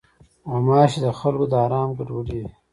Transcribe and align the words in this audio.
غوماشې 0.49 0.99
د 1.05 1.07
خلکو 1.19 1.45
د 1.51 1.53
آرام 1.65 1.89
ګډوډوي. 1.97 2.45